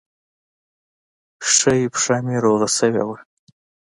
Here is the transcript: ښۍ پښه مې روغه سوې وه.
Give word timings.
ښۍ 1.53 1.81
پښه 1.93 2.17
مې 2.25 2.35
روغه 2.45 2.67
سوې 2.77 3.03
وه. 3.07 3.17